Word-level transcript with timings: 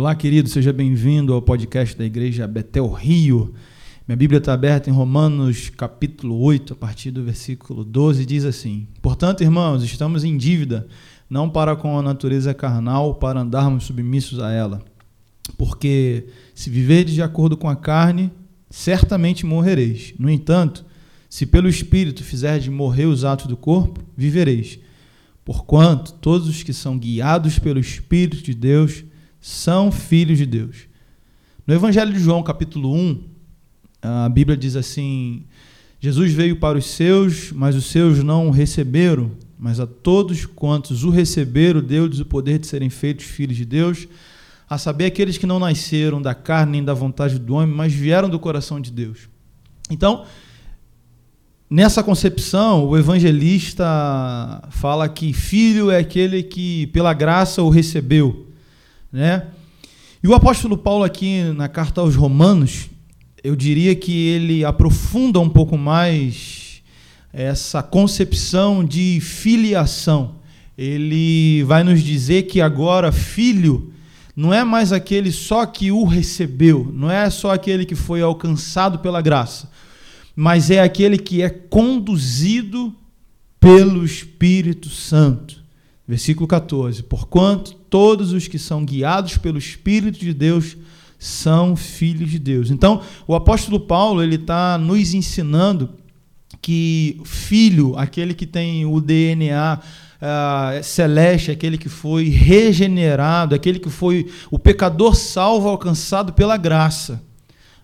Olá, 0.00 0.14
querido, 0.14 0.48
seja 0.48 0.72
bem-vindo 0.72 1.34
ao 1.34 1.42
podcast 1.42 1.94
da 1.94 2.06
Igreja 2.06 2.46
Betel 2.46 2.90
Rio. 2.90 3.52
Minha 4.08 4.16
Bíblia 4.16 4.38
está 4.38 4.54
aberta 4.54 4.88
em 4.88 4.92
Romanos 4.94 5.68
capítulo 5.68 6.40
8, 6.40 6.72
a 6.72 6.76
partir 6.76 7.10
do 7.10 7.22
versículo 7.22 7.84
12, 7.84 8.24
diz 8.24 8.46
assim: 8.46 8.88
Portanto, 9.02 9.42
irmãos, 9.42 9.84
estamos 9.84 10.24
em 10.24 10.38
dívida, 10.38 10.88
não 11.28 11.50
para 11.50 11.76
com 11.76 11.98
a 11.98 12.02
natureza 12.02 12.54
carnal, 12.54 13.16
para 13.16 13.40
andarmos 13.40 13.84
submissos 13.84 14.40
a 14.40 14.50
ela. 14.50 14.82
Porque 15.58 16.28
se 16.54 16.70
viverdes 16.70 17.12
de 17.12 17.20
acordo 17.20 17.54
com 17.54 17.68
a 17.68 17.76
carne, 17.76 18.32
certamente 18.70 19.44
morrereis. 19.44 20.14
No 20.18 20.30
entanto, 20.30 20.82
se 21.28 21.44
pelo 21.44 21.68
Espírito 21.68 22.24
fizerdes 22.24 22.68
morrer 22.68 23.04
os 23.04 23.22
atos 23.22 23.48
do 23.48 23.56
corpo, 23.56 24.00
vivereis. 24.16 24.78
Porquanto 25.44 26.14
todos 26.14 26.48
os 26.48 26.62
que 26.62 26.72
são 26.72 26.98
guiados 26.98 27.58
pelo 27.58 27.78
Espírito 27.78 28.42
de 28.42 28.54
Deus 28.54 29.04
são 29.40 29.90
filhos 29.90 30.38
de 30.38 30.46
Deus. 30.46 30.88
No 31.66 31.74
Evangelho 31.74 32.12
de 32.12 32.18
João, 32.18 32.42
capítulo 32.42 32.94
1, 32.94 33.22
a 34.02 34.28
Bíblia 34.28 34.56
diz 34.56 34.76
assim: 34.76 35.44
Jesus 35.98 36.32
veio 36.32 36.56
para 36.56 36.76
os 36.76 36.86
seus, 36.86 37.52
mas 37.52 37.74
os 37.74 37.86
seus 37.86 38.22
não 38.22 38.48
o 38.48 38.50
receberam, 38.50 39.30
mas 39.58 39.80
a 39.80 39.86
todos 39.86 40.46
quantos 40.46 41.04
o 41.04 41.10
receberam, 41.10 41.80
deu-lhes 41.80 42.20
o 42.20 42.24
poder 42.24 42.58
de 42.58 42.66
serem 42.66 42.90
feitos 42.90 43.26
filhos 43.26 43.56
de 43.56 43.64
Deus, 43.64 44.08
a 44.68 44.78
saber, 44.78 45.06
aqueles 45.06 45.36
que 45.36 45.46
não 45.46 45.58
nasceram 45.58 46.20
da 46.20 46.34
carne 46.34 46.72
nem 46.72 46.84
da 46.84 46.94
vontade 46.94 47.38
do 47.38 47.54
homem, 47.54 47.74
mas 47.74 47.92
vieram 47.92 48.28
do 48.28 48.38
coração 48.38 48.80
de 48.80 48.90
Deus. 48.90 49.28
Então, 49.90 50.24
nessa 51.68 52.02
concepção, 52.02 52.86
o 52.86 52.96
evangelista 52.96 53.84
fala 54.70 55.08
que 55.08 55.32
filho 55.32 55.90
é 55.90 55.98
aquele 55.98 56.42
que 56.42 56.86
pela 56.88 57.12
graça 57.12 57.62
o 57.62 57.68
recebeu 57.68 58.49
né? 59.12 59.46
E 60.22 60.28
o 60.28 60.34
apóstolo 60.34 60.76
Paulo 60.76 61.04
aqui 61.04 61.42
na 61.54 61.68
carta 61.68 62.00
aos 62.00 62.14
Romanos, 62.14 62.90
eu 63.42 63.56
diria 63.56 63.94
que 63.94 64.28
ele 64.28 64.64
aprofunda 64.64 65.40
um 65.40 65.48
pouco 65.48 65.78
mais 65.78 66.82
essa 67.32 67.82
concepção 67.82 68.84
de 68.84 69.18
filiação. 69.20 70.36
Ele 70.76 71.62
vai 71.64 71.82
nos 71.82 72.02
dizer 72.02 72.42
que 72.42 72.60
agora 72.60 73.12
filho 73.12 73.92
não 74.36 74.54
é 74.54 74.64
mais 74.64 74.92
aquele 74.92 75.32
só 75.32 75.66
que 75.66 75.90
o 75.90 76.04
recebeu, 76.04 76.90
não 76.94 77.10
é 77.10 77.28
só 77.28 77.52
aquele 77.52 77.84
que 77.84 77.94
foi 77.94 78.22
alcançado 78.22 78.98
pela 78.98 79.20
graça, 79.20 79.70
mas 80.34 80.70
é 80.70 80.80
aquele 80.80 81.18
que 81.18 81.42
é 81.42 81.50
conduzido 81.50 82.94
pelo 83.58 84.04
Espírito 84.04 84.88
Santo. 84.88 85.59
Versículo 86.10 86.48
14: 86.48 87.04
Porquanto 87.04 87.72
todos 87.88 88.32
os 88.32 88.48
que 88.48 88.58
são 88.58 88.84
guiados 88.84 89.36
pelo 89.36 89.58
Espírito 89.58 90.18
de 90.18 90.34
Deus 90.34 90.76
são 91.16 91.76
filhos 91.76 92.28
de 92.28 92.38
Deus. 92.40 92.68
Então, 92.68 93.00
o 93.28 93.34
apóstolo 93.36 93.78
Paulo 93.78 94.20
ele 94.20 94.34
está 94.34 94.76
nos 94.76 95.14
ensinando 95.14 95.90
que 96.60 97.20
filho, 97.24 97.96
aquele 97.96 98.34
que 98.34 98.44
tem 98.44 98.84
o 98.84 99.00
DNA 99.00 99.78
uh, 99.78 99.84
ah, 100.20 100.80
celeste, 100.82 101.52
aquele 101.52 101.78
que 101.78 101.88
foi 101.88 102.24
regenerado, 102.24 103.54
aquele 103.54 103.78
que 103.78 103.88
foi 103.88 104.28
o 104.50 104.58
pecador 104.58 105.14
salvo 105.14 105.68
alcançado 105.68 106.32
pela 106.32 106.56
graça, 106.56 107.22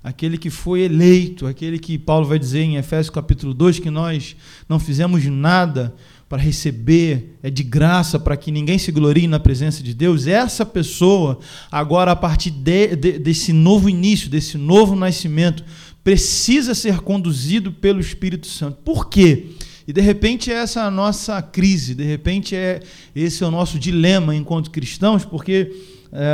aquele 0.06 0.38
que 0.38 0.50
foi 0.50 0.82
eleito, 0.82 1.48
aquele 1.48 1.80
que 1.80 1.98
Paulo 1.98 2.28
vai 2.28 2.38
dizer 2.38 2.60
em 2.60 2.76
Efésios 2.76 3.10
capítulo 3.10 3.52
2 3.52 3.80
que 3.80 3.90
nós 3.90 4.36
não 4.68 4.78
fizemos 4.78 5.24
nada 5.24 5.96
para 6.28 6.40
receber, 6.40 7.36
é 7.42 7.50
de 7.50 7.64
graça 7.64 8.16
para 8.16 8.36
que 8.36 8.52
ninguém 8.52 8.78
se 8.78 8.92
glorie 8.92 9.26
na 9.26 9.40
presença 9.40 9.82
de 9.82 9.92
Deus, 9.92 10.28
essa 10.28 10.64
pessoa, 10.64 11.40
agora 11.72 12.12
a 12.12 12.16
partir 12.16 12.52
de, 12.52 12.94
de, 12.94 13.18
desse 13.18 13.52
novo 13.52 13.90
início, 13.90 14.30
desse 14.30 14.56
novo 14.56 14.94
nascimento, 14.94 15.64
precisa 16.04 16.72
ser 16.72 17.00
conduzido 17.00 17.72
pelo 17.72 17.98
Espírito 17.98 18.46
Santo. 18.46 18.78
Por 18.84 19.08
quê? 19.08 19.56
E 19.86 19.92
de 19.92 20.00
repente 20.00 20.50
essa 20.50 20.80
é 20.80 20.82
a 20.82 20.90
nossa 20.90 21.40
crise, 21.40 21.94
de 21.94 22.02
repente 22.02 22.56
é 22.56 22.80
esse 23.14 23.44
é 23.44 23.46
o 23.46 23.50
nosso 23.50 23.78
dilema 23.78 24.34
enquanto 24.34 24.70
cristãos, 24.70 25.24
porque 25.24 25.72
é, 26.12 26.24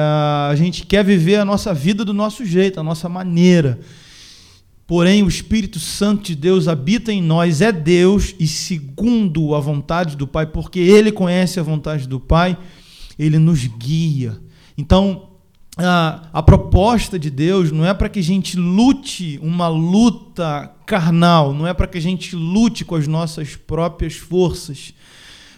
a 0.50 0.54
gente 0.56 0.86
quer 0.86 1.04
viver 1.04 1.36
a 1.36 1.44
nossa 1.44 1.74
vida 1.74 2.04
do 2.04 2.14
nosso 2.14 2.44
jeito, 2.44 2.80
a 2.80 2.82
nossa 2.82 3.08
maneira. 3.08 3.78
Porém, 4.86 5.22
o 5.22 5.28
Espírito 5.28 5.78
Santo 5.78 6.24
de 6.24 6.34
Deus 6.34 6.68
habita 6.68 7.12
em 7.12 7.22
nós, 7.22 7.60
é 7.60 7.72
Deus 7.72 8.34
e 8.38 8.46
segundo 8.46 9.54
a 9.54 9.60
vontade 9.60 10.16
do 10.16 10.26
Pai, 10.26 10.46
porque 10.46 10.80
Ele 10.80 11.10
conhece 11.10 11.58
a 11.58 11.62
vontade 11.62 12.06
do 12.06 12.20
Pai, 12.20 12.58
Ele 13.19 13.38
nos 13.38 13.66
guia. 13.66 14.38
Então, 14.76 15.30
a, 15.76 16.28
a 16.32 16.42
proposta 16.42 17.19
de 17.19 17.30
Deus 17.30 17.72
não 17.72 17.86
é 17.86 17.94
para 17.94 18.08
que 18.08 18.19
a 18.19 18.22
gente 18.22 18.56
lute 18.58 19.38
uma 19.42 19.69
luta 19.69 20.70
carnal, 20.92 21.54
não 21.54 21.66
é 21.66 21.72
para 21.72 21.86
que 21.86 21.97
a 21.97 22.00
gente 22.03 22.36
lute 22.36 22.84
com 22.84 22.94
as 22.94 23.06
nossas 23.08 23.56
próprias 23.56 24.12
forças, 24.14 24.92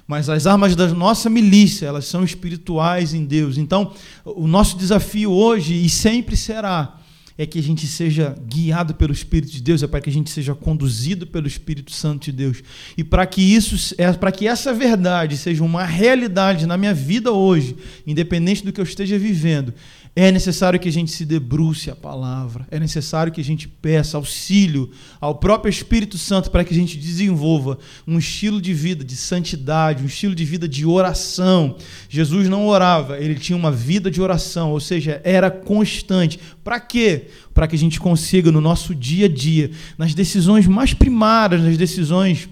mas 0.06 0.28
as 0.28 0.46
armas 0.46 0.76
da 0.76 0.86
nossa 0.86 1.28
milícia, 1.28 1.86
elas 1.86 2.04
são 2.04 2.22
espirituais 2.22 3.12
em 3.12 3.24
Deus. 3.24 3.58
Então, 3.58 3.92
o 4.24 4.46
nosso 4.46 4.78
desafio 4.78 5.32
hoje 5.32 5.74
e 5.74 5.88
sempre 5.88 6.36
será 6.36 7.00
é 7.36 7.44
que 7.44 7.58
a 7.58 7.62
gente 7.62 7.84
seja 7.88 8.32
guiado 8.46 8.94
pelo 8.94 9.12
Espírito 9.12 9.50
de 9.50 9.60
Deus, 9.60 9.82
é 9.82 9.88
para 9.88 10.00
que 10.00 10.08
a 10.08 10.12
gente 10.12 10.30
seja 10.30 10.54
conduzido 10.54 11.26
pelo 11.26 11.48
Espírito 11.48 11.90
Santo 11.90 12.26
de 12.26 12.32
Deus. 12.32 12.62
E 12.96 13.02
para 13.02 13.26
que 13.26 13.42
isso, 13.42 13.92
é 13.98 14.12
para 14.12 14.30
que 14.30 14.46
essa 14.46 14.72
verdade 14.72 15.36
seja 15.36 15.64
uma 15.64 15.84
realidade 15.84 16.64
na 16.64 16.76
minha 16.76 16.94
vida 16.94 17.32
hoje, 17.32 17.74
independente 18.06 18.64
do 18.64 18.72
que 18.72 18.80
eu 18.80 18.84
esteja 18.84 19.18
vivendo, 19.18 19.74
é 20.16 20.30
necessário 20.30 20.78
que 20.78 20.88
a 20.88 20.92
gente 20.92 21.10
se 21.10 21.24
debruce 21.24 21.90
a 21.90 21.96
palavra, 21.96 22.68
é 22.70 22.78
necessário 22.78 23.32
que 23.32 23.40
a 23.40 23.44
gente 23.44 23.66
peça 23.66 24.16
auxílio 24.16 24.92
ao 25.20 25.34
próprio 25.34 25.68
Espírito 25.68 26.16
Santo 26.16 26.52
para 26.52 26.62
que 26.62 26.72
a 26.72 26.76
gente 26.76 26.96
desenvolva 26.96 27.78
um 28.06 28.16
estilo 28.16 28.60
de 28.60 28.72
vida 28.72 29.04
de 29.04 29.16
santidade, 29.16 30.04
um 30.04 30.06
estilo 30.06 30.32
de 30.32 30.44
vida 30.44 30.68
de 30.68 30.86
oração. 30.86 31.76
Jesus 32.08 32.48
não 32.48 32.68
orava, 32.68 33.18
ele 33.18 33.34
tinha 33.34 33.56
uma 33.56 33.72
vida 33.72 34.08
de 34.08 34.22
oração, 34.22 34.70
ou 34.70 34.78
seja, 34.78 35.20
era 35.24 35.50
constante. 35.50 36.38
Para 36.62 36.78
quê? 36.78 37.26
Para 37.52 37.66
que 37.66 37.74
a 37.74 37.78
gente 37.78 37.98
consiga 37.98 38.52
no 38.52 38.60
nosso 38.60 38.94
dia 38.94 39.26
a 39.26 39.28
dia, 39.28 39.72
nas 39.98 40.14
decisões 40.14 40.64
mais 40.68 40.94
primárias, 40.94 41.60
nas 41.60 41.76
decisões 41.76 42.48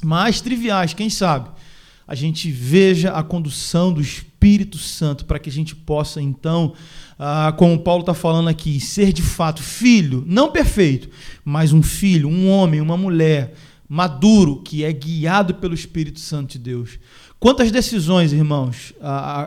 mais 0.00 0.40
triviais, 0.40 0.94
quem 0.94 1.10
sabe, 1.10 1.50
a 2.06 2.14
gente 2.14 2.50
veja 2.52 3.10
a 3.10 3.22
condução 3.22 3.92
do 3.92 4.00
Espírito 4.40 4.78
Santo 4.78 5.26
para 5.26 5.38
que 5.38 5.50
a 5.50 5.52
gente 5.52 5.76
possa, 5.76 6.20
então, 6.20 6.72
ah, 7.18 7.52
como 7.58 7.78
Paulo 7.78 8.00
está 8.00 8.14
falando 8.14 8.48
aqui, 8.48 8.80
ser 8.80 9.12
de 9.12 9.20
fato 9.20 9.62
filho, 9.62 10.24
não 10.26 10.50
perfeito, 10.50 11.10
mas 11.44 11.74
um 11.74 11.82
filho, 11.82 12.26
um 12.26 12.48
homem, 12.48 12.80
uma 12.80 12.96
mulher 12.96 13.52
maduro 13.86 14.62
que 14.62 14.82
é 14.82 14.90
guiado 14.90 15.56
pelo 15.56 15.74
Espírito 15.74 16.20
Santo 16.20 16.52
de 16.52 16.58
Deus. 16.58 16.98
Quantas 17.38 17.70
decisões, 17.70 18.32
irmãos, 18.32 18.94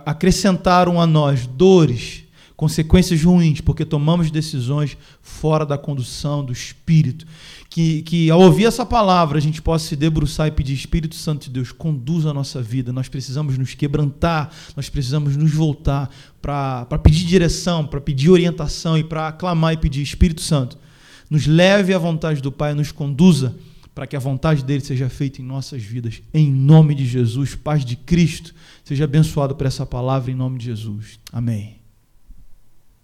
acrescentaram 0.06 1.02
a 1.02 1.08
nós 1.08 1.48
dores, 1.48 2.23
consequências 2.56 3.24
ruins, 3.24 3.62
porque 3.62 3.86
tomamos 3.86 4.32
decisões 4.32 4.98
fora 5.22 5.66
da 5.66 5.78
condução 5.78 6.44
do 6.44 6.54
Espírito. 6.54 7.26
Que, 7.70 8.04
que 8.04 8.30
ao 8.30 8.40
ouvir 8.40 8.66
essa 8.66 8.86
palavra 8.86 9.38
a 9.38 9.42
gente 9.42 9.62
possa 9.62 9.88
se 9.88 9.96
debruçar 9.96 10.48
e 10.48 10.52
pedir, 10.52 10.74
Espírito 10.74 11.16
Santo 11.16 11.46
de 11.46 11.50
Deus, 11.50 11.72
conduza 11.72 12.30
a 12.30 12.34
nossa 12.34 12.62
vida. 12.62 12.94
Nós 12.94 13.10
precisamos 13.10 13.58
nos 13.58 13.74
quebrantar, 13.74 14.52
nós 14.76 14.90
precisamos 14.90 15.36
nos 15.36 15.52
voltar 15.52 16.10
para 16.42 16.86
pedir 17.02 17.26
direção, 17.26 17.86
para 17.86 18.00
pedir 18.00 18.30
orientação 18.30 18.98
e 18.98 19.04
para 19.04 19.32
clamar 19.32 19.74
e 19.74 19.78
pedir, 19.78 20.02
Espírito 20.02 20.42
Santo, 20.42 20.78
nos 21.30 21.48
leve 21.48 21.94
à 21.94 21.98
vontade 21.98 22.42
do 22.42 22.52
Pai, 22.52 22.76
nos 22.76 22.92
conduza 22.92 23.56
para 23.96 24.08
que 24.08 24.16
a 24.16 24.20
vontade 24.20 24.64
dele 24.64 24.84
seja 24.84 25.10
feita 25.10 25.42
em 25.42 25.46
nossas 25.46 25.82
vidas. 25.82 26.22
Em 26.34 26.52
nome 26.52 26.96
de 26.96 27.06
Jesus, 27.06 27.56
paz 27.56 27.86
de 27.86 27.96
Cristo, 27.96 28.54
seja 28.84 29.04
abençoado 29.04 29.56
por 29.56 29.68
essa 29.68 29.86
palavra 29.86 30.32
em 30.32 30.36
nome 30.36 30.58
de 30.58 30.66
Jesus. 30.66 31.20
Amém. 31.32 31.83